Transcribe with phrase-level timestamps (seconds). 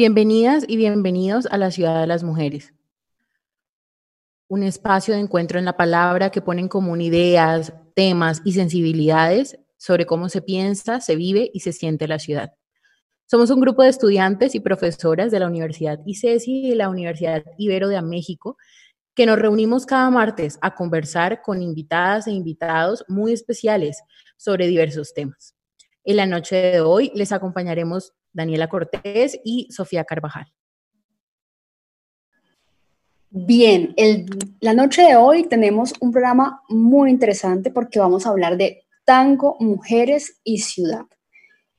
[0.00, 2.72] Bienvenidas y bienvenidos a la Ciudad de las Mujeres,
[4.48, 9.58] un espacio de encuentro en la palabra que pone en común ideas, temas y sensibilidades
[9.76, 12.54] sobre cómo se piensa, se vive y se siente la ciudad.
[13.26, 17.44] Somos un grupo de estudiantes y profesoras de la Universidad ICESI y de la Universidad
[17.58, 18.56] Ibero de México
[19.14, 24.02] que nos reunimos cada martes a conversar con invitadas e invitados muy especiales
[24.38, 25.54] sobre diversos temas.
[26.04, 30.52] En la noche de hoy les acompañaremos Daniela Cortés y Sofía Carvajal.
[33.32, 33.94] Bien,
[34.60, 39.56] la noche de hoy tenemos un programa muy interesante porque vamos a hablar de tango,
[39.60, 41.04] mujeres y ciudad.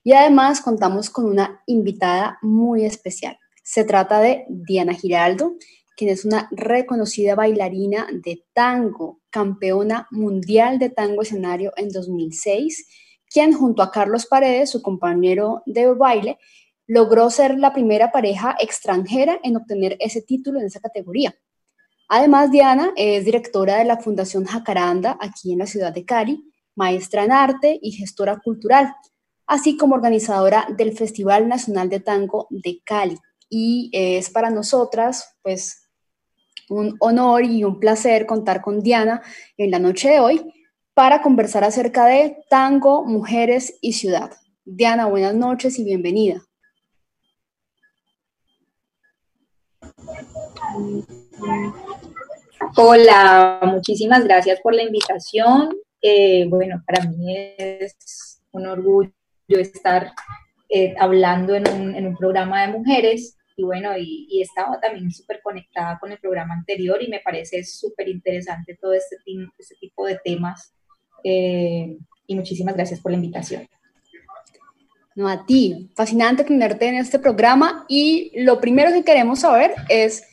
[0.03, 3.38] Y además contamos con una invitada muy especial.
[3.63, 5.55] Se trata de Diana Giraldo,
[5.97, 12.88] quien es una reconocida bailarina de tango, campeona mundial de tango escenario en 2006
[13.31, 16.38] quien junto a Carlos Paredes, su compañero de baile,
[16.85, 21.34] logró ser la primera pareja extranjera en obtener ese título en esa categoría.
[22.09, 26.44] Además, Diana es directora de la Fundación Jacaranda aquí en la ciudad de Cali,
[26.75, 28.94] maestra en arte y gestora cultural,
[29.48, 33.17] así como organizadora del Festival Nacional de Tango de Cali.
[33.50, 35.88] Y es para nosotras, pues,
[36.67, 39.22] un honor y un placer contar con Diana
[39.58, 40.53] en la noche de hoy
[40.94, 44.31] para conversar acerca de tango, mujeres y ciudad.
[44.66, 46.42] Diana, buenas noches y bienvenida.
[52.75, 55.75] Hola, muchísimas gracias por la invitación.
[56.02, 59.11] Eh, bueno, para mí es un orgullo
[59.48, 60.11] estar
[60.70, 66.11] eh, hablando en un, programa de mujeres y bueno, y, estaba también súper conectada con
[66.11, 69.17] el programa anterior y me parece súper interesante todo este,
[69.58, 70.73] este tipo de temas
[71.23, 73.67] eh, y muchísimas gracias por la invitación.
[75.16, 75.91] No, a ti.
[75.95, 80.23] Fascinante tenerte en este programa y lo primero que queremos saber es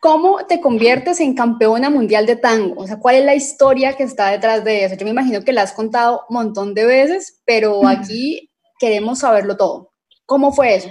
[0.00, 2.82] cómo te conviertes en campeona mundial de tango.
[2.82, 4.94] O sea, ¿cuál es la historia que está detrás de eso?
[4.96, 9.56] Yo me imagino que la has contado un montón de veces, pero aquí queremos saberlo
[9.56, 9.92] todo.
[10.26, 10.90] ¿Cómo fue eso?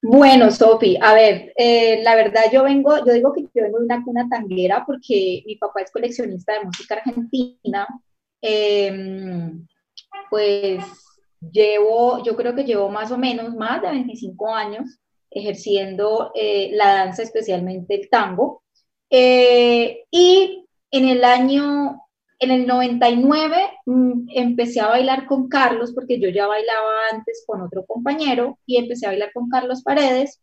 [0.00, 3.84] Bueno, Sofi, a ver, eh, la verdad yo vengo, yo digo que yo vengo de
[3.84, 7.86] una cuna tanguera porque mi papá es coleccionista de música argentina.
[8.40, 9.66] Em,
[10.30, 10.84] pues
[11.52, 15.00] llevo, yo creo que llevo más o menos más de 25 años
[15.30, 18.62] ejerciendo eh, la danza, especialmente el tango.
[19.10, 22.07] Eh, y en el año
[22.40, 27.60] en el 99 mm, empecé a bailar con Carlos, porque yo ya bailaba antes con
[27.62, 30.40] otro compañero, y empecé a bailar con Carlos Paredes,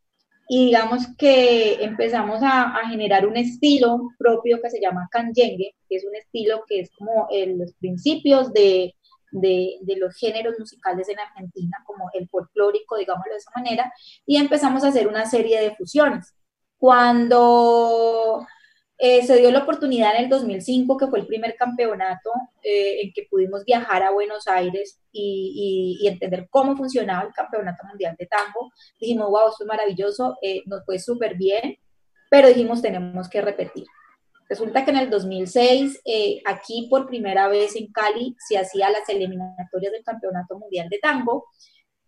[0.47, 6.05] y digamos que empezamos a, generar un estilo propio que se llama canyengue, que es
[6.05, 8.93] un estilo que es como los principios de,
[9.31, 13.91] de, de, los géneros musicales en Argentina, como el folclórico, digámoslo de esa manera,
[14.25, 16.33] y empezamos a hacer una serie de fusiones.
[16.77, 18.45] Cuando
[18.97, 22.31] eh, se dio la oportunidad en el 2005, que fue el primer campeonato
[22.63, 28.15] eh, en que pudimos viajar a Buenos Aires y, entender cómo funcionaba el Campeonato Mundial
[28.17, 28.71] de Tango.
[28.99, 31.77] Dijimos, wow, esto es maravilloso, eh, nos fue súper bien,
[32.29, 33.85] pero dijimos, tenemos que repetir.
[34.47, 36.01] Resulta que en el 2006,
[36.45, 41.47] aquí por primera vez en Cali, se hacía las eliminatorias del Campeonato Mundial de Tango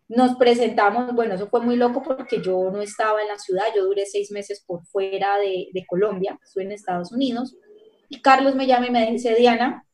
[0.10, 3.86] nos presentamos, bueno, eso fue muy loco porque yo no estaba en la ciudad, yo
[3.86, 7.56] duré seis meses por fuera de, Colombia, estuve en Estados Unidos,
[8.10, 9.86] y Carlos me llama y me dice, Diana,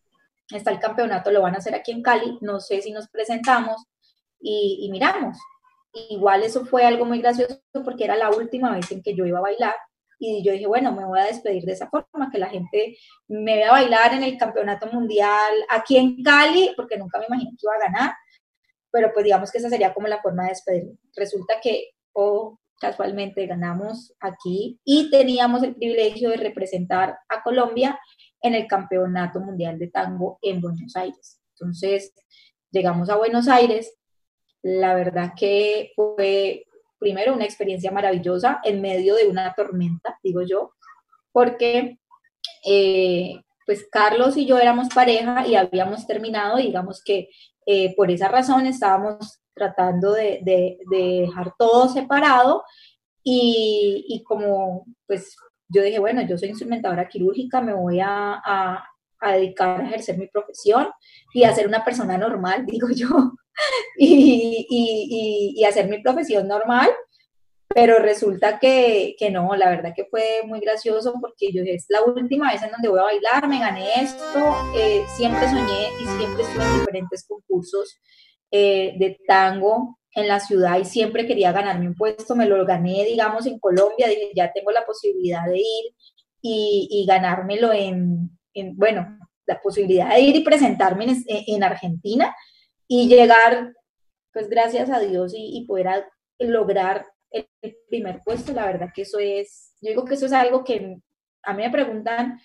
[0.51, 3.87] está el campeonato, lo van a hacer aquí en Cali, no sé si nos presentamos
[4.39, 5.37] y, miramos.
[6.09, 9.39] Igual eso fue algo muy gracioso porque era la última vez en que yo iba
[9.39, 9.75] a bailar
[10.19, 12.97] y yo dije, bueno, me voy a despedir de esa forma, que la gente
[13.27, 17.65] me vea bailar en el campeonato mundial aquí en Cali, porque nunca me imaginé que
[17.65, 18.13] iba a ganar
[18.93, 20.97] pero pues digamos que esa sería como la forma de despedirme.
[21.15, 27.99] Resulta que, o casualmente ganamos aquí y teníamos el privilegio de representar a Colombia
[28.39, 31.41] en el Campeonato Mundial de Tango en Buenos Aires.
[31.53, 32.13] Entonces,
[32.69, 33.97] llegamos a Buenos Aires,
[34.61, 36.65] la verdad que fue
[36.99, 40.73] primero una experiencia maravillosa en medio de una tormenta, digo yo,
[41.31, 41.97] porque
[42.63, 47.29] eh, pues Carlos y yo éramos pareja y habíamos terminado, digamos que
[47.65, 52.63] eh, por esa razón estábamos tratando de, dejar todo separado
[53.23, 55.35] y, como pues
[55.69, 58.83] yo dije, bueno, yo soy instrumentadora quirúrgica, me voy a,
[59.21, 60.87] dedicar a ejercer mi profesión
[61.33, 63.07] y a ser una persona normal, digo yo,
[63.97, 66.89] y, y, y hacer mi profesión normal
[67.73, 72.01] pero resulta que, que, no, la verdad que fue muy gracioso porque yo es la
[72.03, 76.43] última vez en donde voy a bailar, me gané esto, eh, siempre soñé y siempre
[76.43, 77.99] estuve en diferentes concursos
[78.51, 83.03] eh, de tango en la ciudad y siempre quería ganarme un puesto, me lo gané,
[83.05, 85.95] digamos, en Colombia, dije, ya tengo la posibilidad de ir
[86.41, 88.29] y, ganármelo en,
[88.75, 92.35] bueno, la posibilidad de ir y presentarme en, Argentina
[92.87, 93.73] y llegar,
[94.31, 96.05] pues gracias a Dios y, poder
[96.39, 100.63] lograr el primer puesto, la verdad que eso es, yo digo que eso es algo
[100.63, 100.97] que
[101.43, 102.39] a mí me preguntan,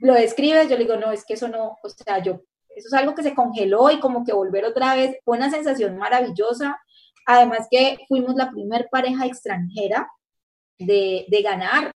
[0.00, 0.68] ¿lo describes?
[0.68, 2.42] Yo le digo, no, es que eso no, o sea, yo,
[2.74, 5.96] eso es algo que se congeló y como que volver otra vez, fue una sensación
[5.96, 6.78] maravillosa.
[7.26, 10.08] Además que fuimos la primer pareja extranjera
[10.78, 11.92] de, ganar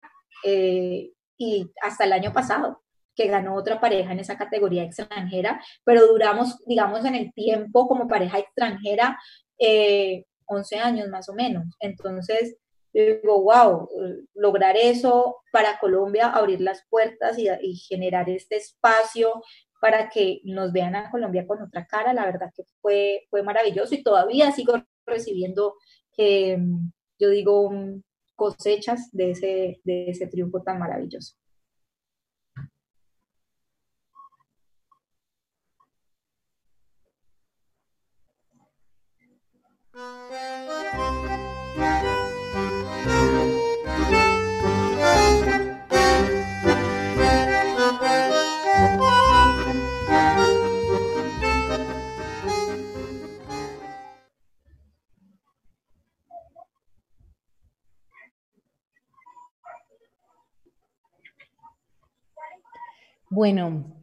[0.45, 2.83] eh, y hasta el año pasado
[3.15, 8.07] que ganó otra pareja en esa categoría extranjera, pero duramos, digamos, en el tiempo como
[8.07, 9.19] pareja extranjera
[9.59, 11.65] eh, 11 años más o menos.
[11.81, 12.57] Entonces,
[12.93, 13.89] digo, wow,
[14.35, 19.43] lograr eso para Colombia, abrir las puertas y, generar este espacio
[19.81, 23.95] para que nos vean a Colombia con otra cara, la verdad que fue, fue maravilloso
[23.95, 25.75] y todavía sigo recibiendo,
[26.17, 26.59] eh,
[27.19, 27.71] yo digo,
[28.35, 31.35] cosechas de ese, de ese triunfo tan maravilloso.
[63.31, 63.96] Bueno,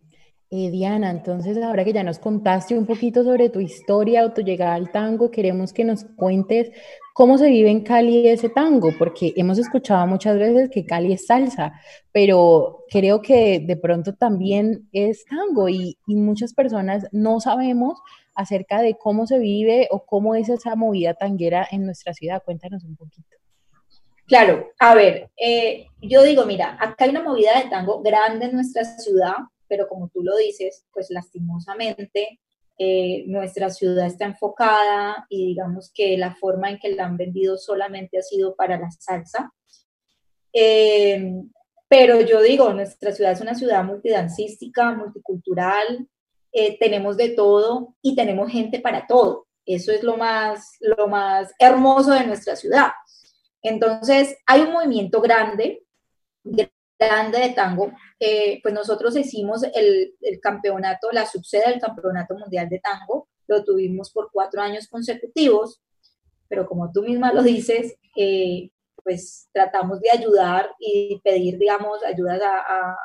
[0.56, 4.42] eh, Diana, entonces ahora que ya nos contaste un poquito sobre tu historia o tu
[4.42, 6.70] llegada al tango, queremos que nos cuentes
[7.16, 11.26] cómo se vive en Cali ese tango, porque hemos escuchado muchas veces que Cali es
[11.26, 11.74] salsa,
[12.12, 18.00] pero creo que de pronto también es tango y, muchas personas no sabemos
[18.36, 22.44] acerca de cómo se vive o cómo es esa movida tanguera en nuestra ciudad.
[22.46, 23.38] Cuéntanos un poquito.
[24.28, 28.54] Claro, a ver, eh, yo digo, mira, acá hay una movida de tango grande en
[28.54, 29.34] nuestra ciudad,
[29.68, 32.40] pero como tú lo dices, pues lastimosamente
[32.78, 37.58] eh, nuestra ciudad está enfocada y digamos que la forma en que la han vendido
[37.58, 39.54] solamente ha sido para la salsa.
[40.52, 41.34] Eh,
[41.88, 46.08] pero yo digo, nuestra ciudad es una ciudad multidancística, multicultural,
[46.80, 49.48] tenemos de todo y tenemos gente para todo.
[49.66, 52.92] Eso es lo más, lo más hermoso de nuestra ciudad.
[53.62, 55.84] Entonces, hay un movimiento grande,
[57.06, 57.92] grande de tango.
[58.62, 64.30] pues nosotros hicimos el, campeonato, la subsede del Campeonato Mundial de Tango, lo tuvimos por
[64.32, 65.82] cuatro años consecutivos,
[66.48, 68.70] pero como tú misma lo dices, eh,
[69.04, 72.96] pues tratamos de ayudar y pedir, digamos, ayudas a,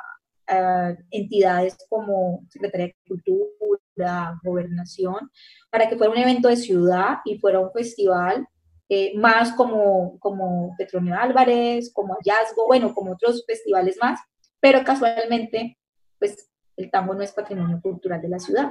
[0.47, 5.31] a entidades como Secretaría de Cultura, Gobernación,
[5.71, 8.47] para que fuera un evento de ciudad y fuera un festival
[8.89, 14.21] eh, más como, como Petronio Álvarez, como Hallazgo, bueno, como otros festivales más,
[14.61, 15.79] pero casualmente,
[16.19, 18.71] pues el tango no es patrimonio cultural de la ciudad.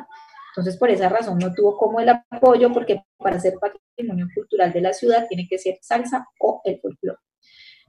[0.52, 4.81] Entonces, por esa razón no tuvo como el apoyo, porque para ser patrimonio cultural de
[4.81, 7.20] la ciudad tiene que ser salsa o el folclore.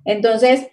[0.05, 0.69] Entonces,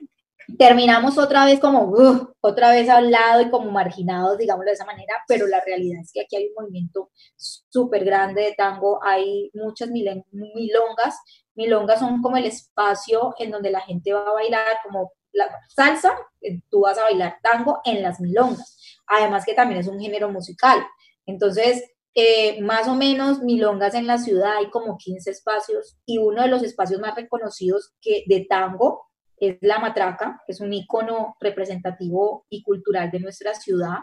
[0.57, 1.93] terminamos otra vez como,
[2.41, 6.11] otra vez al lado y como marginados, digámoslo de esa manera, pero la realidad es
[6.11, 11.17] que aquí hay un movimiento súper grande de tango, hay muchas milongas
[11.55, 16.15] Milongas son como el espacio en donde la gente va a bailar como la salsa,
[16.41, 18.77] eh, tú vas a bailar tango en las milongas.
[19.07, 20.85] Además que también es un género musical.
[21.25, 26.43] Entonces, eh, más o menos milongas en la ciudad hay como 15 espacios y uno
[26.43, 31.35] de los espacios más reconocidos que, de tango es La Matraca, que es un icono
[31.41, 33.97] representativo y cultural de nuestra ciudad.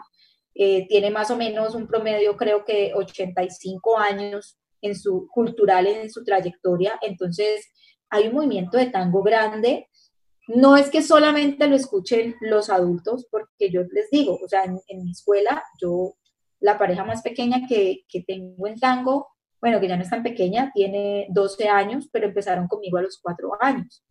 [0.53, 6.11] Eh, tiene más o menos un promedio, creo que 85 años en su cultural, en
[6.11, 6.99] su trayectoria.
[7.01, 7.65] Entonces,
[8.09, 9.87] hay un movimiento de tango grande.
[10.47, 15.03] No es que solamente lo escuchen los adultos, porque yo les digo, o sea, en,
[15.03, 16.15] mi escuela, yo,
[16.59, 19.29] la pareja más pequeña que, que tengo en tango,
[19.61, 23.17] bueno, que ya no es tan pequeña, tiene 12 años, pero empezaron conmigo a los
[23.21, 24.03] 4 años,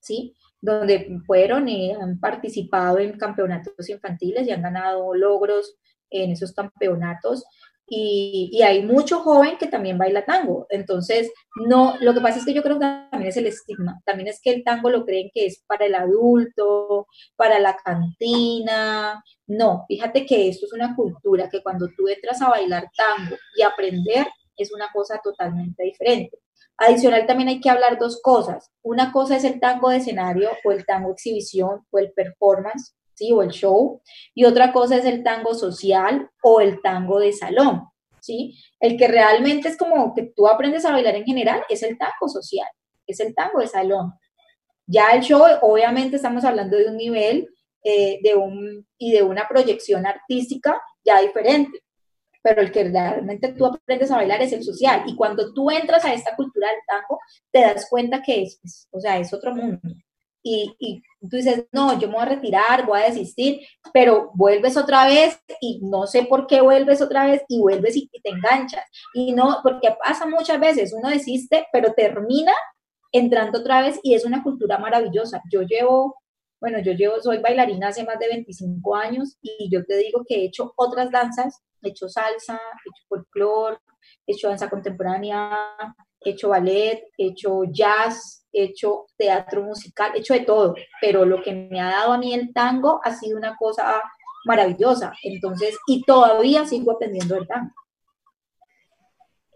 [0.00, 0.34] ¿sí?
[0.60, 5.76] Donde fueron y han participado en campeonatos infantiles y han ganado logros
[6.10, 7.44] en esos campeonatos
[7.94, 10.66] y, hay mucho joven que también baila tango.
[10.70, 11.30] Entonces,
[11.66, 14.40] no, lo que pasa es que yo creo que también es el estigma, también es
[14.42, 17.06] que el tango lo creen que es para el adulto,
[17.36, 19.22] para la cantina.
[19.46, 23.62] No, fíjate que esto es una cultura que cuando tú entras a bailar tango y
[23.62, 26.38] aprender es una cosa totalmente diferente.
[26.78, 28.70] Adicional también hay que hablar dos cosas.
[28.82, 32.94] Una cosa es el tango de escenario o el tango exhibición o el performance
[33.30, 34.00] o el show,
[34.34, 37.92] y otra cosa es el tango social o el tango de salón.
[38.22, 38.58] ¿sí?
[38.80, 42.28] El que realmente es como que tú aprendes a bailar en general es el tango
[42.28, 42.68] social,
[43.06, 44.12] es el tango de salón.
[44.86, 47.48] Ya el show, obviamente estamos hablando de un nivel
[47.84, 51.80] eh, de un, y de una proyección artística ya diferente,
[52.42, 55.02] pero el que realmente tú aprendes a bailar es el social.
[55.06, 57.18] Y cuando tú entras a esta cultura del tango,
[57.50, 59.80] te das cuenta que es, o sea, es otro mundo.
[60.42, 63.60] Y, y, tú dices, no, yo me voy a retirar, voy a desistir,
[63.92, 68.08] pero vuelves otra vez y no sé por qué vuelves otra vez y vuelves y,
[68.08, 68.84] te enganchas.
[69.14, 72.52] Y no, porque pasa muchas veces, uno desiste, pero termina
[73.12, 75.42] entrando otra vez y es una cultura maravillosa.
[75.50, 76.16] Yo llevo,
[76.60, 80.36] bueno, yo llevo, soy bailarina hace más de 25 años y yo te digo que
[80.36, 83.78] he hecho otras danzas, he hecho salsa, he hecho folclore,
[84.26, 85.68] he hecho danza contemporánea,
[86.24, 91.24] he hecho ballet, he hecho jazz, he hecho teatro musical, he hecho de todo, pero
[91.24, 94.02] lo que me ha dado a mí el tango ha sido una cosa
[94.44, 95.12] maravillosa.
[95.22, 97.72] Entonces, y todavía sigo aprendiendo el tango.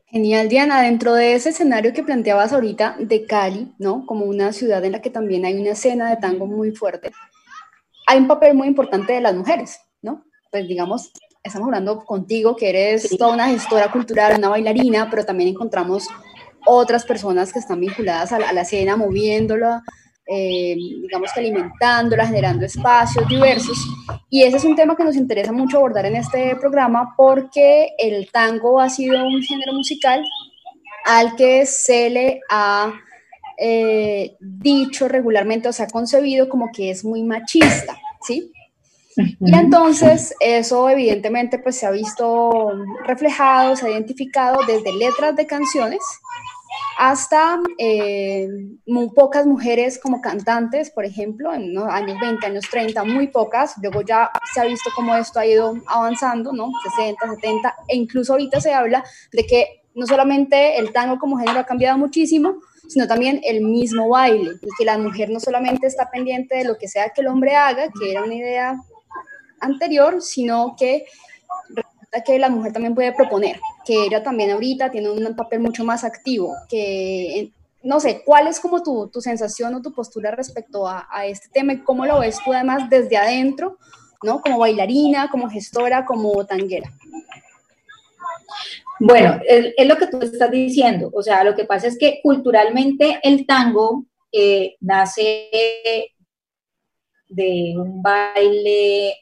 [0.06, 0.82] Genial, Diana.
[0.82, 4.06] Dentro de ese escenario que planteabas ahorita de Cali, ¿no?
[4.06, 7.10] Como una ciudad en la que también hay una escena de tango muy fuerte,
[8.06, 10.24] hay un papel muy importante de las mujeres, ¿no?
[10.52, 11.10] Pues digamos,
[11.42, 16.06] estamos hablando contigo, que eres toda una gestora cultural, una bailarina, pero también encontramos
[16.66, 19.82] otras personas que están vinculadas a la, escena, moviéndola,
[20.26, 23.78] eh, digamos que alimentándola, generando espacios diversos.
[24.28, 28.30] Y ese es un tema que nos interesa mucho abordar en este programa porque el
[28.30, 30.22] tango ha sido un género musical
[31.04, 32.92] al que se le ha
[33.58, 37.96] eh, dicho regularmente o se ha concebido como que es muy machista,
[38.26, 38.52] ¿sí?
[39.16, 42.72] Y entonces eso evidentemente pues se ha visto
[43.06, 46.00] reflejado, se ha identificado desde letras de canciones
[46.96, 48.48] hasta eh,
[48.86, 53.74] muy pocas mujeres como cantantes, por ejemplo, en los años 20, años 30, muy pocas.
[53.82, 56.70] Luego ya se ha visto cómo esto ha ido avanzando, ¿no?
[56.96, 61.60] 60, 70, e incluso ahorita se habla de que no solamente el tango como género
[61.60, 66.10] ha cambiado muchísimo, sino también el mismo baile, y que la mujer no solamente está
[66.10, 68.76] pendiente de lo que sea que el hombre haga, que era una idea
[69.60, 71.04] anterior, sino que
[72.24, 76.04] que la mujer también puede proponer, que ella también ahorita tiene un papel mucho más
[76.04, 77.50] activo, que
[77.82, 81.48] no sé, ¿cuál es como tu, tu sensación o tu postura respecto a, a, este
[81.52, 83.78] tema y cómo lo ves tú además desde adentro,
[84.22, 84.40] ¿no?
[84.40, 86.90] Como bailarina, como gestora, como tanguera.
[88.98, 92.20] Bueno, es, es, lo que tú estás diciendo, o sea, lo que pasa es que
[92.22, 95.48] culturalmente el tango eh, nace
[97.28, 99.16] de un baile,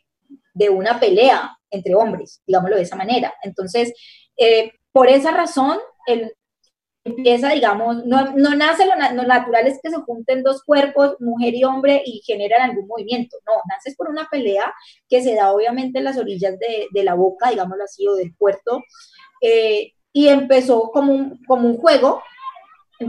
[0.54, 3.35] de una pelea, entre hombres, digámoslo de esa manera.
[3.43, 3.93] Entonces,
[4.37, 6.33] eh, por esa razón, el,
[7.04, 11.64] empieza, digamos, no, no nace lo, natural es que se junten dos cuerpos, mujer y
[11.64, 13.37] hombre, y generan algún movimiento.
[13.47, 14.75] No, nace por una pelea
[15.09, 18.83] que se da obviamente en las orillas de, la boca, digámoslo así, o del puerto,
[19.43, 22.23] eh, y empezó como un, como un juego,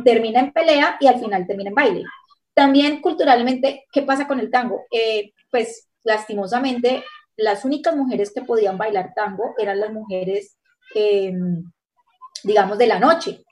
[0.03, 2.03] termina en pelea y al final termina en baile.
[2.53, 4.81] También culturalmente, ¿qué pasa con el tango?
[4.91, 7.03] Eh, pues lastimosamente
[7.37, 10.57] las únicas mujeres que podían bailar tango eran las mujeres,
[10.93, 11.71] em,
[12.43, 13.43] digamos, de la noche,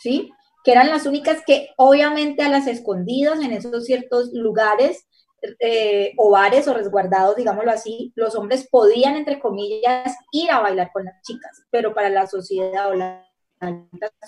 [0.00, 0.30] ¿sí?
[0.64, 5.06] Que eran las únicas que obviamente a las escondidas en esos ciertos lugares
[5.58, 10.92] eh, o bares o resguardados, digámoslo así, los hombres podían, entre comillas, ir a bailar
[10.92, 13.28] con las chicas, pero para la sociedad o la,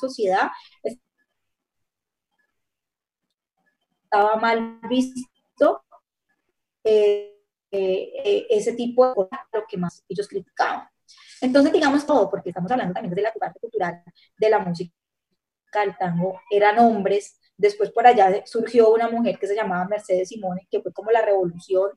[0.01, 0.51] sociedad
[4.15, 5.85] estaba mal visto.
[6.85, 7.34] Eh,
[7.77, 10.89] eh, ese tipo de cosas, lo que más ellos criticaban.
[11.41, 14.03] Entonces, digamos todo, porque estamos hablando también de la parte cultural
[14.39, 14.93] de la música
[15.81, 17.41] del tango, eran hombres.
[17.57, 21.23] Después por allá surgió una mujer que se llamaba Mercedes Simone, que fue como la
[21.23, 21.91] revolución,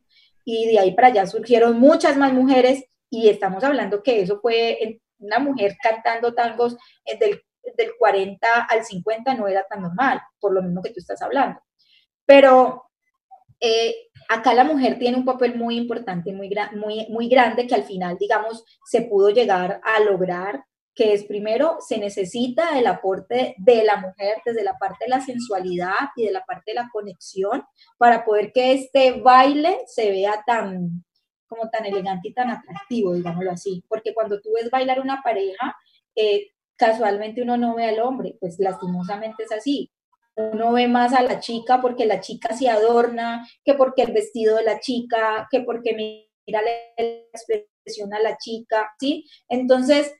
[0.44, 5.00] y de ahí para allá surgieron muchas más mujeres, y estamos hablando que eso fue
[5.20, 7.42] una mujer cantando tangos eh, del,
[7.76, 11.62] del 40 al 50 no era tan normal, por lo mismo que tú estás hablando.
[12.26, 12.90] Pero
[13.60, 17.84] eh, acá la mujer tiene un papel muy importante, muy, muy, muy grande, que al
[17.84, 23.84] final, digamos, se pudo llegar a lograr, que es primero, se necesita el aporte de
[23.84, 27.64] la mujer desde la parte de la sensualidad y de la parte de la conexión
[27.98, 31.04] para poder que este baile se vea tan
[31.48, 35.76] como tan elegante y tan atractivo, digámoslo así, porque cuando tú ves bailar una pareja,
[36.16, 39.90] eh, casualmente uno no ve al hombre, pues lastimosamente es así,
[40.38, 44.56] uno ve más a la chica porque la chica se adorna, que porque el vestido
[44.56, 46.72] de la chica, que porque mira la
[47.34, 49.26] expresión a la chica, ¿sí?
[49.50, 50.14] Entonces,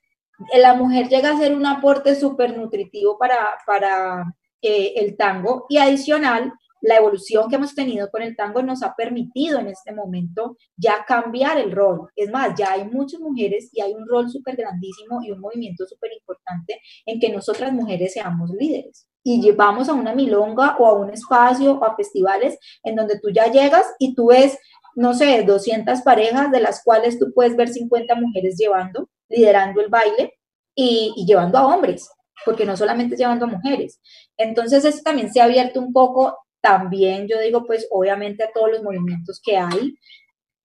[0.56, 4.24] la mujer llega a ser un aporte súper nutritivo para, para
[4.62, 8.96] eh, el tango y adicional, la evolución que hemos tenido con el tango nos ha
[8.96, 12.10] permitido en este momento ya cambiar el rol.
[12.16, 15.86] Es más, ya hay muchas mujeres y hay un rol súper grandísimo y un movimiento
[15.86, 19.08] súper importante en que nosotras mujeres seamos líderes.
[19.28, 23.30] Y llevamos a una milonga o a un espacio o a festivales en donde tú
[23.30, 24.58] ya llegas y tú ves,
[24.96, 29.90] no sé, 200 parejas de las cuales tú puedes ver 50 mujeres llevando, liderando el
[29.90, 30.34] baile
[30.74, 32.10] y, llevando a hombres
[32.46, 34.00] porque no solamente llevando a mujeres.
[34.38, 38.72] Entonces, eso también se ha abierto un poco también yo digo, pues obviamente a todos
[38.72, 39.98] los movimientos que hay,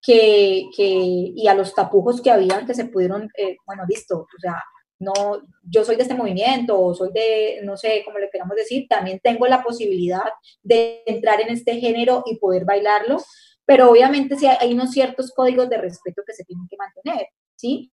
[0.02, 4.40] que, que y a los tapujos que habían, que se pudieron, eh, bueno, listo, o
[4.40, 4.62] sea,
[5.02, 8.86] no, yo soy de este movimiento o soy de, no sé cómo le queramos decir,
[8.88, 10.24] también tengo la posibilidad
[10.62, 13.18] de entrar en este género y poder bailarlo,
[13.64, 17.92] pero obviamente sí hay unos ciertos códigos de respeto que se tienen que mantener, ¿sí?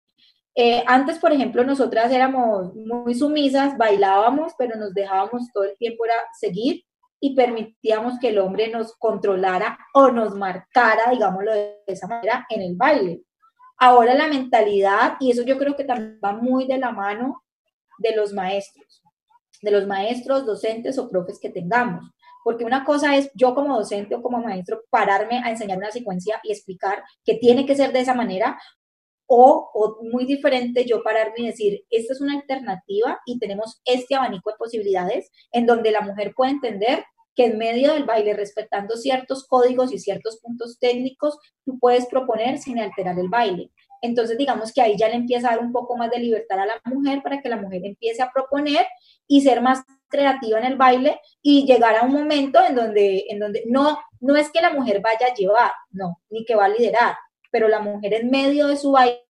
[0.55, 6.05] Eh, antes, por ejemplo, nosotras éramos muy sumisas, bailábamos, pero nos dejábamos todo el tiempo
[6.05, 6.83] era seguir
[7.21, 12.61] y permitíamos que el hombre nos controlara o nos marcara, digámoslo de esa manera, en
[12.61, 13.21] el baile.
[13.79, 17.43] Ahora la mentalidad, y eso yo creo que también va muy de la mano
[17.97, 19.01] de los maestros,
[19.61, 22.03] de los maestros, docentes o profes que tengamos.
[22.43, 26.39] Porque una cosa es yo como docente o como maestro pararme a enseñar una secuencia
[26.43, 28.59] y explicar que tiene que ser de esa manera,
[29.31, 34.49] o, muy diferente yo pararme y decir, esta es una alternativa y tenemos este abanico
[34.49, 37.05] de posibilidades en donde la mujer puede entender
[37.39, 42.57] que en medio del baile, respetando ciertos códigos y ciertos puntos técnicos, tú puedes proponer
[42.57, 43.71] sin alterar el baile.
[44.01, 46.65] Entonces, digamos que ahí ya le empieza a dar un poco más de libertad a
[46.65, 48.85] la mujer para que la mujer empiece a proponer
[49.25, 53.39] y ser más creativa en el baile y llegar a un momento en donde, en
[53.39, 56.69] donde no, no es que la mujer vaya a llevar, no, ni que va a
[56.69, 57.15] liderar,
[57.51, 59.23] pero la mujer en medio de su baile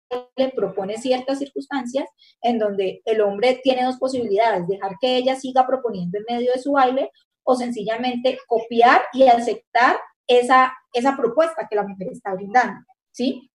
[0.54, 2.08] propone ciertas circunstancias
[2.40, 6.60] en donde el hombre tiene dos posibilidades, dejar que ella siga proponiendo en medio de
[6.60, 7.10] su baile
[7.46, 13.50] o sencillamente copiar y aceptar esa, esa propuesta que la mujer está brindando, ¿sí?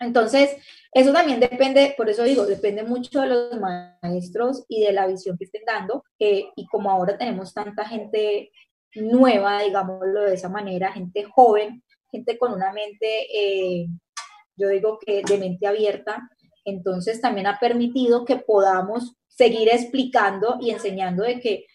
[0.00, 0.56] Entonces,
[0.92, 3.60] eso también depende, por eso digo, depende mucho de los
[4.02, 8.50] maestros y de la visión que estén dando, y como ahora tenemos tanta gente
[8.94, 13.86] nueva, digámoslo de esa manera, gente joven, gente con una mente, eh,
[14.56, 16.28] yo digo que de mente abierta,
[16.64, 21.66] entonces también ha permitido que podamos seguir explicando y enseñando de que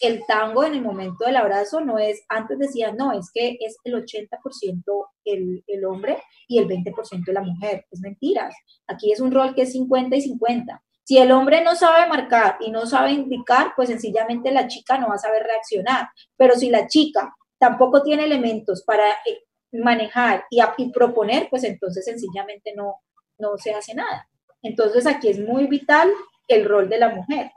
[0.00, 3.76] el tango en el momento del abrazo no es, antes decía, no, es que es
[3.84, 4.82] el 80%
[5.24, 7.86] el, el hombre y el 20% la mujer.
[7.90, 8.54] Es mentiras.
[8.86, 10.82] Aquí es un rol que es 50 y 50.
[11.04, 15.08] Si el hombre no sabe marcar y no sabe indicar, pues sencillamente la chica no
[15.08, 16.08] va a saber reaccionar.
[16.36, 22.72] Pero si la chica tampoco tiene elementos para eh, manejar y, proponer, pues entonces sencillamente
[22.74, 23.02] no,
[23.38, 24.28] no se hace nada.
[24.62, 26.10] Entonces aquí es muy vital
[26.48, 27.50] el rol de la mujer.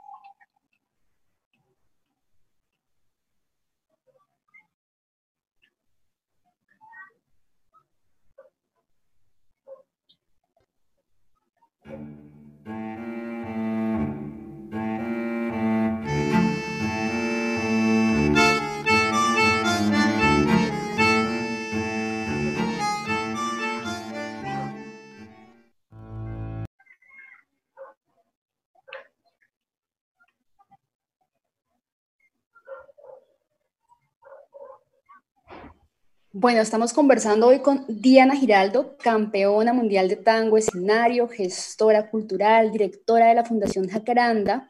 [36.40, 43.26] Bueno, estamos conversando hoy con Diana Giraldo, campeona mundial de tango, escenario, gestora cultural, directora
[43.26, 44.68] de la Fundación Jacaranda.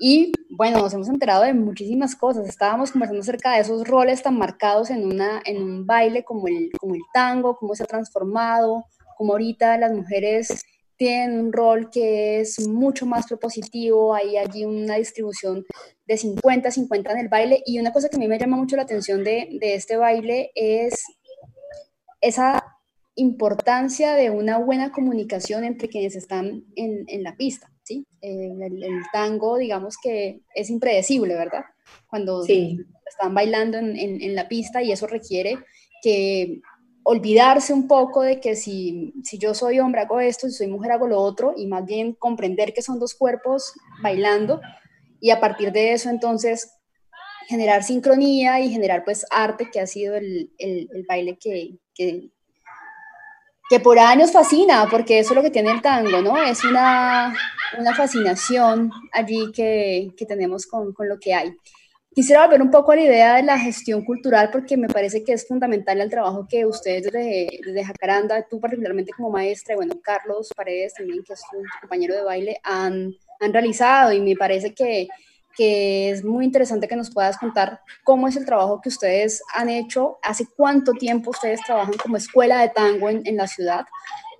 [0.00, 2.48] Y bueno, nos hemos enterado de muchísimas cosas.
[2.48, 6.72] Estábamos conversando acerca de esos roles tan marcados en, una, en un baile como el,
[6.80, 8.84] como el tango, cómo se ha transformado,
[9.16, 10.64] cómo ahorita las mujeres
[11.00, 15.64] tienen un rol que es mucho más propositivo, hay allí una distribución
[16.06, 18.82] de 50-50 en el baile y una cosa que a mí me llama mucho la
[18.82, 21.02] atención de, de este baile es
[22.20, 22.76] esa
[23.14, 28.06] importancia de una buena comunicación entre quienes están en, en la pista, ¿sí?
[28.20, 31.64] El, el, tango, digamos que es impredecible, ¿verdad?
[32.10, 32.78] Cuando sí.
[33.06, 35.56] están bailando en, en, en la pista y eso requiere
[36.02, 36.60] que
[37.10, 40.92] olvidarse un poco de que si, si yo soy hombre hago esto, si soy mujer
[40.92, 44.60] hago lo otro, y más bien comprender que son dos cuerpos bailando,
[45.20, 46.72] y a partir de eso entonces
[47.48, 52.30] generar sincronía y generar pues arte, que ha sido el, el, baile que, que,
[53.68, 56.40] que, por años fascina, porque eso es lo que tiene el tango, ¿no?
[56.40, 57.34] Es una,
[57.76, 61.56] una fascinación allí que, que tenemos con, con lo que hay.
[62.12, 65.32] Quisiera volver un poco a la idea de la gestión cultural porque me parece que
[65.32, 70.48] es fundamental el trabajo que ustedes desde, desde Jacaranda, tú particularmente como maestra, bueno, Carlos
[70.56, 75.06] Paredes también, que es un compañero de baile, han, han realizado y me parece que,
[75.56, 79.68] que es muy interesante que nos puedas contar cómo es el trabajo que ustedes han
[79.68, 83.84] hecho, hace cuánto tiempo ustedes trabajan como escuela de tango en, en la ciudad,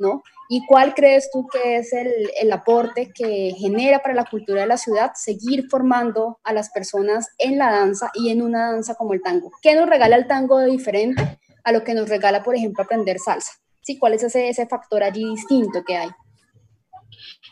[0.01, 0.25] ¿no?
[0.53, 4.67] ¿Y cuál crees tú que es el, el, aporte que genera para la cultura de
[4.67, 9.15] la ciudad seguir formando a las personas en la danza y en una danza como
[9.15, 9.53] el tango?
[9.63, 13.21] ¿Qué nos regala el tango de diferente a lo que nos regala, por ejemplo, aprender
[13.21, 13.53] salsa?
[13.81, 13.97] ¿Sí?
[13.97, 16.09] ¿Cuál es ese, ese factor allí distinto que hay?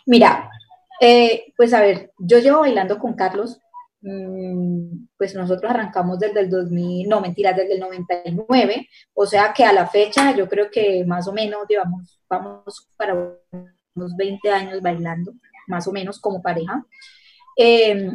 [0.05, 0.51] Mira,
[1.01, 3.61] eh, pues a ver, yo llevo bailando con Carlos,
[4.01, 9.73] pues nosotros arrancamos desde el 2000, no mentiras, desde el 99, o sea que a
[9.73, 13.15] la fecha yo creo que más o menos llevamos, vamos para
[13.95, 15.33] unos 20 años bailando,
[15.67, 16.85] más o menos como pareja.
[17.57, 18.09] Eh,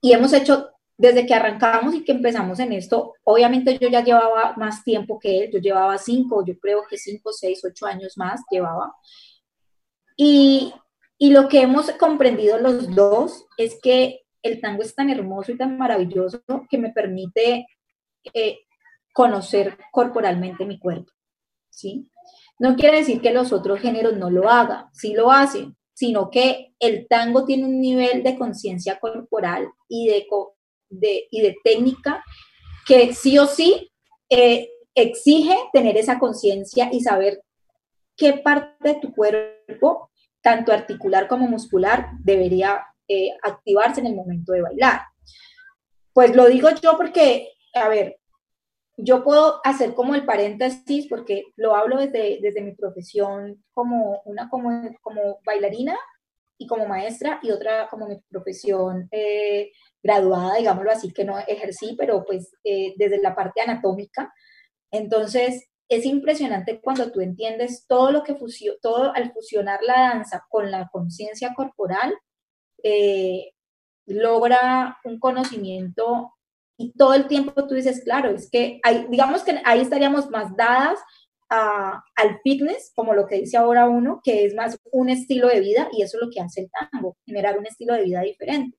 [0.00, 4.54] y hemos hecho, desde que arrancamos y que empezamos en esto, obviamente yo ya llevaba
[4.56, 8.40] más tiempo que él, yo llevaba 5, yo creo que 5, 6, 8 años más
[8.50, 8.94] llevaba.
[10.16, 10.72] Y,
[11.18, 15.56] y lo que hemos comprendido los dos es que el tango es tan hermoso y
[15.56, 17.66] tan maravilloso que me permite
[18.32, 18.58] eh,
[19.12, 21.12] conocer corporalmente mi cuerpo,
[21.70, 22.08] ¿sí?
[22.58, 26.74] No quiere decir que los otros géneros no lo hagan, sí lo hacen, sino que
[26.78, 30.26] el tango tiene un nivel de conciencia corporal y de,
[31.30, 32.24] y de técnica
[32.86, 33.90] que sí o sí
[34.30, 37.42] eh, exige tener esa conciencia y saber
[38.16, 44.52] qué parte de tu cuerpo tanto articular como muscular, debería eh, activarse en el momento
[44.52, 45.00] de bailar.
[46.12, 48.18] Pues lo digo yo porque, a ver,
[48.96, 54.50] yo puedo hacer como el paréntesis porque lo hablo desde, desde mi profesión como una
[54.50, 55.96] como, como bailarina
[56.58, 59.70] y como maestra y otra como mi profesión eh,
[60.02, 64.32] graduada, digámoslo así, que no ejercí, pero pues eh, desde la parte anatómica.
[64.90, 70.44] Entonces, es impresionante cuando tú entiendes todo lo que fusió, todo al fusionar la danza
[70.48, 72.14] con la conciencia corporal,
[72.82, 73.52] eh,
[74.06, 76.34] logra un conocimiento
[76.76, 80.98] y todo el tiempo tú dices, claro, es que digamos que ahí estaríamos más dadas
[81.50, 85.88] al fitness, como lo que dice ahora uno, que es más un estilo de vida
[85.92, 88.78] y eso es lo que hace el tango, generar un estilo de vida diferente.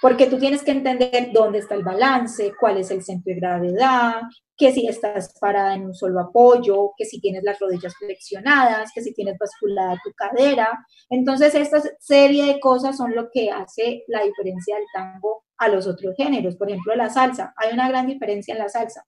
[0.00, 4.22] Porque tú tienes que entender dónde está el balance, cuál es el centro de gravedad,
[4.56, 9.02] que si estás parada en un solo apoyo, que si tienes las rodillas flexionadas, que
[9.02, 10.86] si tienes basculada tu cadera.
[11.10, 15.86] Entonces, esta serie de cosas son lo que hace la diferencia del tango a los
[15.86, 16.56] otros géneros.
[16.56, 17.52] Por ejemplo, la salsa.
[17.56, 19.04] Hay una gran diferencia en la salsa.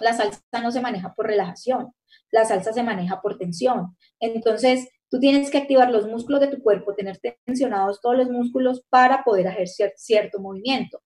[0.00, 1.92] La salsa no se maneja por relajación,
[2.30, 3.96] la salsa se maneja por tensión.
[4.20, 8.82] Entonces, Tú tienes que activar los músculos de tu cuerpo, tener tensionados todos los músculos
[8.88, 11.00] para poder ejercer cierto movimiento.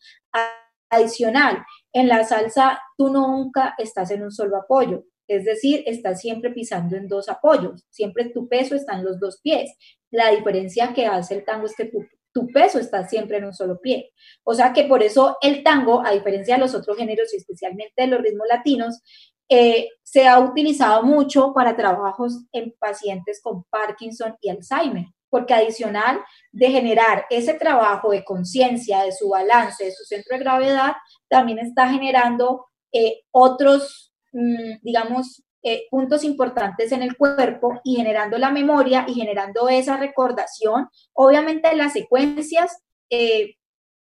[0.90, 6.50] Adicional, en la salsa tú nunca estás en un solo apoyo, es decir, estás siempre
[6.50, 9.70] pisando en dos apoyos, siempre tu peso está en los dos pies.
[10.10, 11.88] La diferencia que hace el tango es que
[12.32, 14.10] tu, peso está siempre en un solo pie.
[14.42, 17.92] O sea que por eso el tango, a diferencia de los otros géneros y especialmente
[18.02, 19.00] de los ritmos latinos,
[19.48, 26.20] eh, se ha utilizado mucho para trabajos en pacientes con Parkinson y Alzheimer, porque adicional
[26.52, 30.92] de generar ese trabajo de conciencia, de su balance, de su centro de gravedad,
[31.28, 38.38] también está generando eh, otros, mm, digamos, eh, puntos importantes en el cuerpo y generando
[38.38, 40.88] la memoria y generando esa recordación.
[41.12, 42.82] Obviamente las secuencias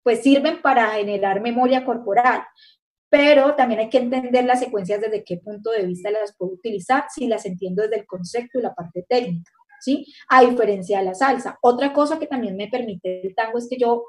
[0.03, 2.43] pues sirven para generar memoria corporal,
[3.11, 7.05] pero también hay que entender las secuencias desde qué punto de vista las puedo utilizar,
[7.13, 10.07] si las entiendo desde el concepto y la parte técnica, ¿sí?
[10.29, 11.59] A diferencia de la salsa.
[11.63, 14.05] Otra cosa que también me permite el tango es que yo,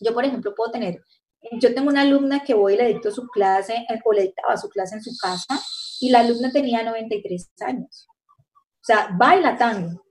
[0.00, 1.00] yo por ejemplo, puedo tener,
[1.52, 4.68] yo tengo una alumna que voy y le dicto su clase, o le dictaba su
[4.68, 5.60] clase en su casa,
[6.00, 8.06] y la alumna tenía 93 años.
[8.28, 10.04] O sea, baila tango.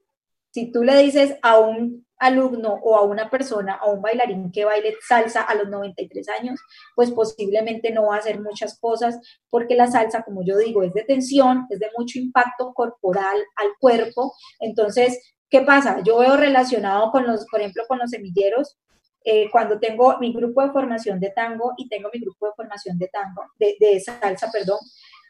[0.51, 4.65] Si tú le dices a un alumno o a una persona, a un bailarín que
[4.65, 6.59] baile salsa a los 93 años,
[6.95, 10.93] pues posiblemente no va a hacer muchas cosas porque la salsa, como yo digo, es
[10.93, 14.33] de tensión, es de mucho impacto corporal al cuerpo.
[14.59, 16.01] Entonces, ¿qué pasa?
[16.03, 18.77] Yo veo relacionado con los, por ejemplo, con los semilleros,
[19.23, 22.97] eh, cuando tengo mi grupo de formación de tango y tengo mi grupo de formación
[22.97, 24.79] de tango, de, de salsa, perdón.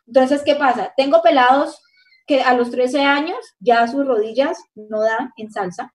[0.08, 0.92] Entonces, ¿qué pasa?
[0.98, 1.82] Tengo pelados
[2.26, 5.94] que a los 13 años ya sus rodillas no dan en salsa,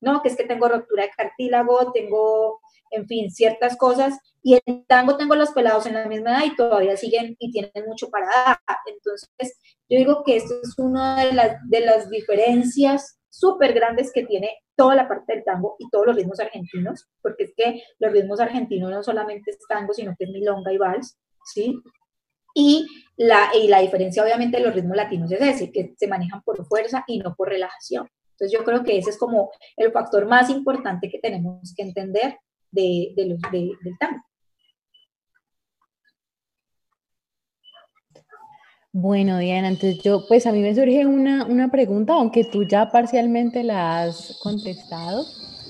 [0.00, 0.22] ¿no?
[0.22, 4.18] Que es que tengo ruptura de cartílago, tengo, en fin, ciertas cosas.
[4.42, 7.86] Y en tango tengo los pelados en la misma edad y todavía siguen y tienen
[7.86, 8.58] mucho para dar.
[8.86, 14.24] Entonces, yo digo que esto es una de las, de las diferencias súper grandes que
[14.24, 18.12] tiene toda la parte del tango y todos los ritmos argentinos, porque es que los
[18.12, 21.78] ritmos argentinos no solamente es tango, sino que es milonga y vals, ¿sí?
[22.54, 26.42] Y la, y la diferencia obviamente de los ritmos latinos es ese, que se manejan
[26.42, 28.08] por fuerza y no por relajación.
[28.38, 32.38] Entonces yo creo que ese es como el factor más importante que tenemos que entender
[32.70, 34.22] de, los, del tango.
[38.92, 42.90] Bueno, Diana, entonces yo, pues a mí me surge una, una, pregunta, aunque tú ya
[42.90, 45.22] parcialmente la has contestado,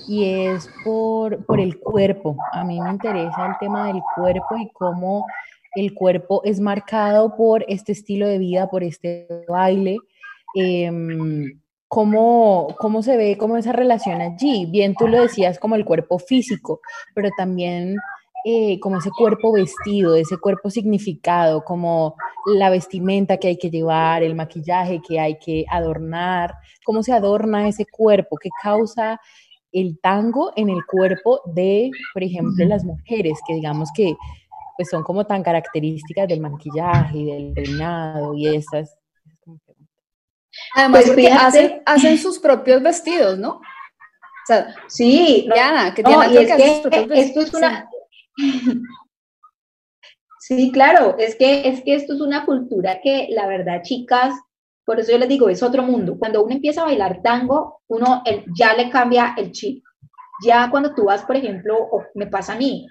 [0.07, 2.37] y es por, por el cuerpo.
[2.53, 5.25] A mí me interesa el tema del cuerpo y cómo
[5.75, 9.97] el cuerpo es marcado por este estilo de vida, por este baile.
[10.55, 14.65] Em, ¿cómo, ¿Cómo se ve como esa relación allí?
[14.65, 16.81] Bien, tú lo decías como el cuerpo físico,
[17.13, 17.97] pero también
[18.45, 24.23] eh, como ese cuerpo vestido, ese cuerpo significado, como la vestimenta que hay que llevar,
[24.23, 26.53] el maquillaje que hay que adornar,
[26.85, 29.19] cómo se adorna ese cuerpo, qué causa
[29.71, 34.15] el tango en el cuerpo de, por ejemplo, las mujeres, que digamos que
[34.77, 38.97] pues son como tan características del maquillaje y del peinado y esas.
[40.75, 43.55] Además, pues hacen, hacen sus propios vestidos, ¿no?
[43.57, 47.89] O sea, sí, Diana, que tiene que, que esto es una
[50.47, 54.33] Sí, claro, es que, es que esto es una cultura que la verdad, chicas,
[54.85, 56.17] por eso yo les digo, es otro mundo.
[56.17, 58.23] Cuando uno empieza a bailar tango, uno
[58.57, 59.83] ya le cambia el chip.
[60.41, 62.87] Ya cuando tú vas, por ejemplo, o me pasa a mí,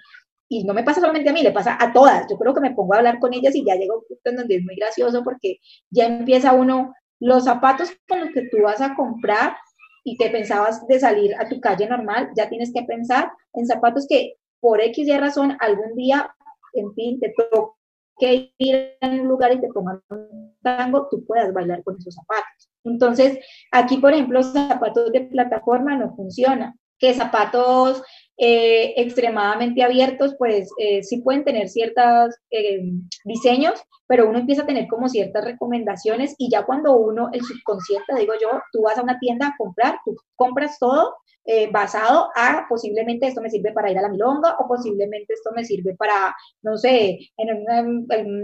[0.47, 2.27] y no me pasa solamente a mí, le pasa a todas.
[2.29, 4.29] Yo creo que me pongo a hablar con ellas y ya llego a un punto
[4.29, 5.57] en donde es muy gracioso porque
[5.89, 9.55] ya empieza uno, los zapatos con los que tú vas a comprar
[10.03, 14.05] y que pensabas de salir a tu calle normal, ya tienes que pensar en zapatos
[14.07, 16.33] que por X y razón, algún día,
[16.73, 21.53] en fin, te toque ir a un lugar y te pongan un tango, tú puedas
[21.53, 22.69] bailar con esos zapatos.
[22.83, 23.39] Entonces,
[23.71, 26.73] aquí, por ejemplo, zapatos de plataforma no funcionan.
[26.99, 28.01] Que zapatos
[28.37, 32.81] eh, extremadamente abiertos, pues eh, sí pueden tener ciertos eh,
[33.23, 38.15] diseños, pero uno empieza a tener como ciertas recomendaciones y ya cuando uno, el subconsciente,
[38.17, 41.15] digo yo, tú vas a una tienda a comprar, tú compras todo
[41.49, 45.51] eh, basado a posiblemente esto me sirve para ir a la milonga o posiblemente esto
[45.55, 47.65] me sirve para, no sé, en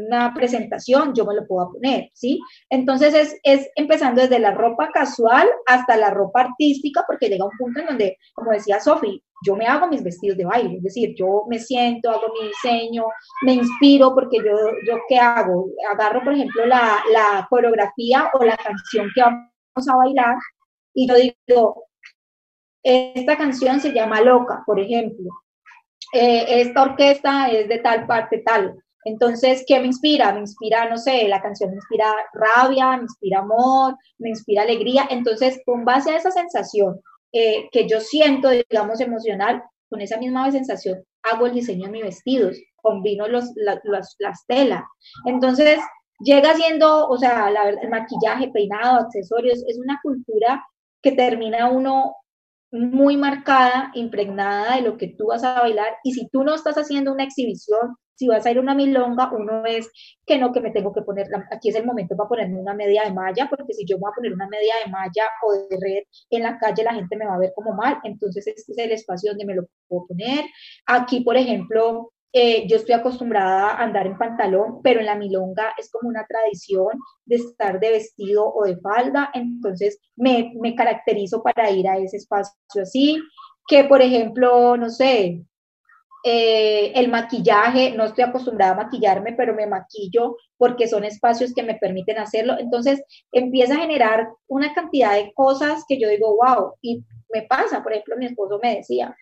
[0.08, 2.40] una, presentación yo me lo puedo poner, ¿sí?
[2.70, 7.58] Entonces es, es, empezando desde la ropa casual hasta la ropa artística porque llega un
[7.58, 11.14] punto en donde, como decía Sofi, yo me hago mis vestidos de baile, es decir,
[11.16, 13.06] yo me siento, hago mi diseño,
[13.42, 14.56] me inspiro porque yo,
[14.88, 15.53] yo ¿qué hago?
[15.92, 20.36] Agarro, por ejemplo, la, la coreografía o la canción que vamos a bailar
[20.94, 21.86] y yo digo,
[22.84, 25.30] esta canción se llama Loca, por ejemplo.
[26.14, 28.76] Eh, esta orquesta es de tal parte tal.
[29.06, 30.32] Entonces, ¿qué me inspira?
[30.34, 35.08] Me inspira, no sé, la canción me inspira rabia, me inspira amor, me inspira alegría.
[35.10, 40.50] Entonces, con base a esa sensación eh, que yo siento, digamos, emocional, con esa misma
[40.52, 44.84] sensación, hago el diseño de mis vestidos, combino los, las telas.
[45.26, 45.80] Entonces,
[46.20, 50.64] llega siendo, o sea, el maquillaje, peinado, accesorios, es una cultura
[51.02, 52.16] que termina uno
[52.72, 55.96] muy marcada, impregnada de lo que tú vas a bailar.
[56.04, 59.32] Y si tú no estás haciendo una exhibición, si vas a ir a una milonga,
[59.32, 59.90] uno es
[60.26, 63.04] que no, que me tengo que poner, aquí es el momento para ponerme una media
[63.04, 66.04] de malla, porque si yo voy a poner una media de malla o de red
[66.30, 68.00] en la calle, la gente me va a ver como mal.
[68.04, 70.46] Entonces, este es el espacio donde me lo puedo poner.
[70.86, 75.74] Aquí, por ejemplo, eh, yo estoy acostumbrada a andar en pantalón, pero en la milonga
[75.78, 81.44] es como una tradición de estar de vestido o de falda, entonces me, me caracterizo
[81.44, 83.22] para ir a ese espacio así,
[83.68, 85.44] que por ejemplo, no sé,
[86.26, 91.64] eh, el maquillaje, no estoy acostumbrada a maquillarme, pero me maquillo porque son espacios que
[91.64, 92.56] me permiten hacerlo.
[92.58, 97.84] Entonces empieza a generar una cantidad de cosas que yo digo, wow, y me pasa,
[97.84, 99.16] por ejemplo, mi esposo me decía,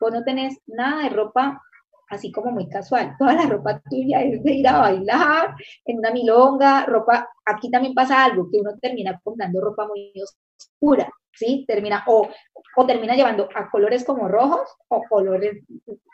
[0.00, 1.60] vos no tenés nada de ropa
[2.08, 3.14] así como muy casual.
[3.18, 7.94] Toda la ropa tuya es de ir a bailar, en una milonga, ropa, aquí también
[7.94, 11.64] pasa algo, que uno termina comprando ropa muy oscura, ¿sí?
[11.66, 12.28] Termina, o,
[12.76, 15.64] o termina llevando a colores como rojos o colores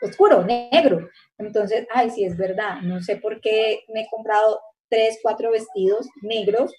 [0.01, 1.07] oscuros, negro.
[1.37, 6.07] Entonces, ay, sí, es verdad, no sé por qué me he comprado tres, cuatro vestidos
[6.21, 6.71] negros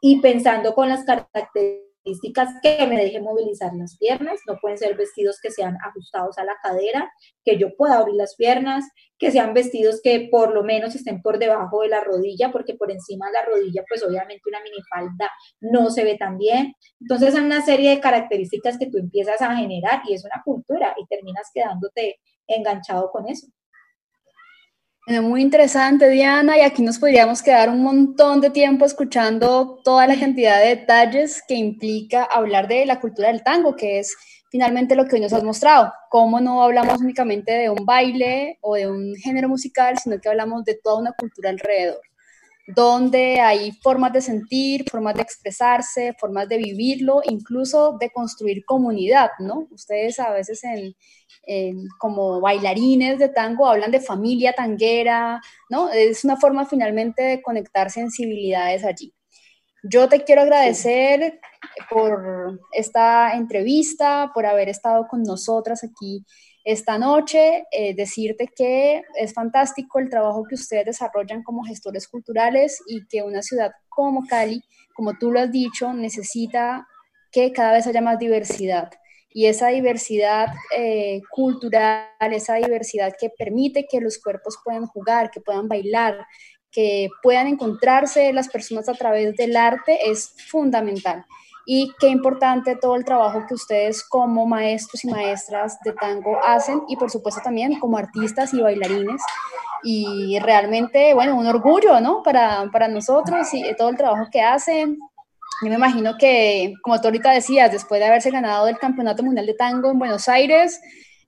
[0.00, 1.87] y pensando con las características
[2.62, 6.56] que me dejen movilizar las piernas, no pueden ser vestidos que sean ajustados a la
[6.62, 7.10] cadera,
[7.44, 8.84] que yo pueda abrir las piernas,
[9.18, 12.90] que sean vestidos que por lo menos estén por debajo de la rodilla, porque por
[12.90, 16.74] encima de la rodilla, pues obviamente una minifalda no se ve tan bien.
[17.00, 20.94] Entonces, hay una serie de características que tú empiezas a generar y es una cultura
[21.00, 23.48] y terminas quedándote enganchado con eso
[25.22, 30.18] muy interesante, Diana, y aquí nos podríamos quedar un montón de tiempo escuchando toda la
[30.18, 34.14] cantidad de detalles que implica hablar de la cultura del tango, que es
[34.50, 35.92] finalmente lo que hoy nos has mostrado.
[36.10, 40.64] Cómo no hablamos únicamente de un baile o de un género musical, sino que hablamos
[40.64, 42.00] de toda una cultura alrededor,
[42.68, 49.30] donde hay formas de sentir, formas de expresarse, formas de vivirlo, incluso de construir comunidad,
[49.38, 49.66] ¿no?
[49.70, 50.94] Ustedes a veces en,
[51.98, 55.88] como bailarines de tango, hablan de familia tanguera, ¿no?
[55.90, 59.14] Es una forma finalmente de conectar sensibilidades allí.
[59.82, 61.40] Yo te quiero agradecer
[61.88, 66.22] por esta entrevista, por haber estado con nosotras aquí
[66.70, 72.82] esta noche, eh, decirte que es fantástico el trabajo que ustedes desarrollan como gestores culturales
[72.86, 74.62] y que una ciudad como Cali,
[74.94, 76.86] como tú lo has dicho, necesita
[77.32, 78.90] que cada vez haya más diversidad.
[79.30, 85.40] Y esa diversidad eh, cultural, esa diversidad que permite que los cuerpos puedan jugar, que
[85.40, 86.26] puedan bailar,
[86.70, 91.24] que puedan encontrarse las personas a través del arte es fundamental.
[91.70, 96.80] Y qué importante todo el trabajo que ustedes como maestros y maestras de tango hacen
[96.88, 99.20] y por supuesto también como artistas y bailarines.
[99.82, 102.22] Y realmente, bueno, un orgullo, ¿no?
[102.22, 104.96] Para, para nosotros y todo el trabajo que hacen.
[105.62, 109.44] Yo me imagino que, como tú ahorita decías, después de haberse ganado el Campeonato Mundial
[109.44, 110.80] de Tango en Buenos Aires,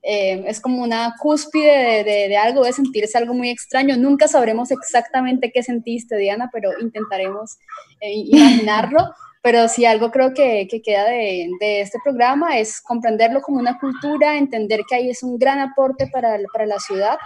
[0.02, 3.98] eh, es como una cúspide de, de, algo, de sentirse algo muy extraño.
[3.98, 7.58] Nunca sabremos exactamente qué sentiste, Diana, pero intentaremos
[8.00, 9.12] eh, imaginarlo.
[9.42, 13.78] Pero sí, algo creo que, que queda de, de, este programa es comprenderlo como una
[13.78, 17.16] cultura, entender que ahí es un gran aporte para, para la ciudad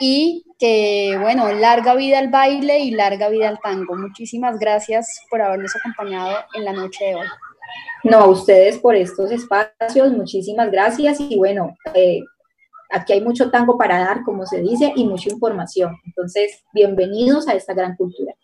[0.00, 3.96] y que, bueno, larga vida al baile y larga vida al tango.
[3.96, 7.26] Muchísimas gracias por habernos acompañado en la noche de hoy.
[8.04, 12.20] No, a ustedes por estos espacios, muchísimas gracias y bueno, eh,
[12.90, 15.96] aquí hay mucho tango para dar, como se dice, y mucha información.
[16.06, 18.34] Entonces, bienvenidos a esta gran cultura.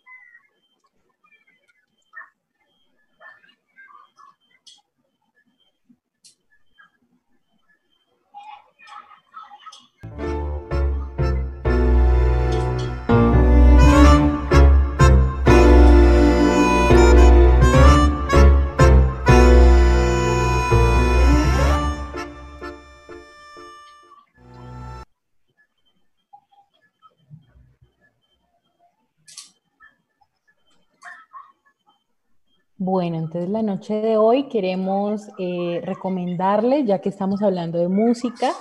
[32.78, 38.52] Bueno, entonces la noche de hoy queremos eh, recomendarles, ya que estamos hablando de música,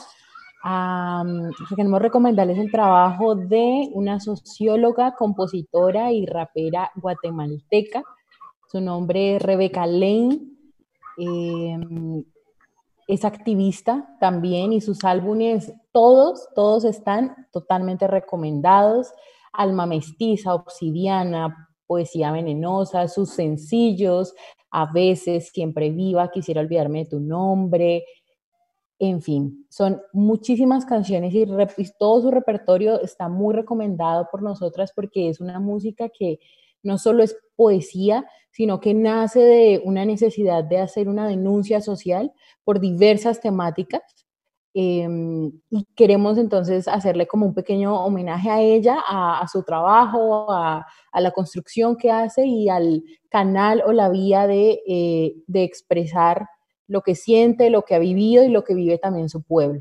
[1.75, 8.04] queremos recomendarles el trabajo de una socióloga, compositora y rapera guatemalteca.
[8.71, 10.39] Su nombre es Rebeca Lane.
[11.17, 12.23] Em,
[13.08, 19.12] es activista también y sus álbumes, todos, todos están totalmente recomendados.
[19.51, 24.33] Alma Mestiza, Obsidiana, poesía venenosa, sus sencillos,
[24.71, 28.03] a veces siempre viva, quisiera olvidarme de tu nombre,
[28.99, 31.45] en fin, son muchísimas canciones y,
[31.99, 36.39] todo su repertorio está muy recomendado por nosotras porque es una música que
[36.81, 42.31] no solo es poesía, sino que nace de una necesidad de hacer una denuncia social
[42.63, 44.24] por diversas temáticas
[44.77, 50.85] Em, y queremos entonces hacerle como un pequeño homenaje a ella, a, su trabajo, a,
[51.13, 56.47] la construcción que hace y al canal o la vía de, eh, de, expresar
[56.88, 59.79] lo que siente, lo que ha vivido y lo que vive también su pueblo.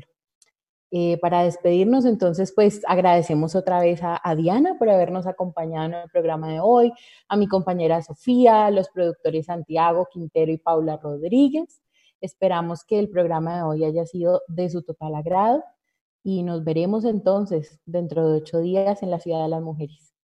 [0.91, 5.93] Eh, para despedirnos, entonces, pues agradecemos otra vez a, a, Diana por habernos acompañado en
[5.95, 6.93] el programa de hoy,
[7.27, 11.81] a mi compañera Sofía, a los productores Santiago Quintero y Paula Rodríguez.
[12.25, 15.63] Esperamos que el programa de hoy haya sido de su total agrado
[16.23, 20.14] y nos veremos entonces dentro de ocho días en la Ciudad de las Mujeres.